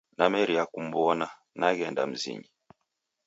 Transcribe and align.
Nameria 0.19 0.63
kum'wona, 0.73 1.27
neghenda 1.59 2.03
mzinyi. 2.09 2.49